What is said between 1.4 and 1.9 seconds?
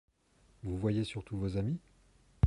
amis?